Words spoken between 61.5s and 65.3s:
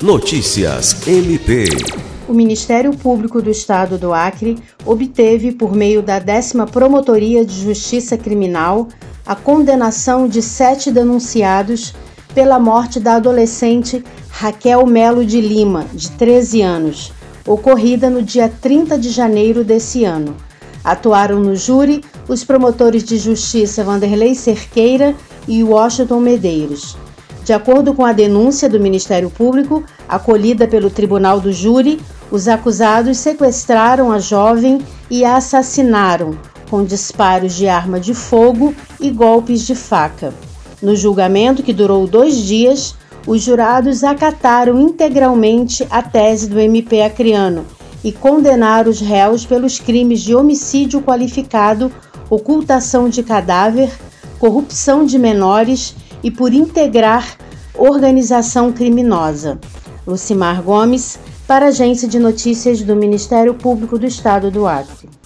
a Agência de Notícias do Ministério Público do Estado do Acre.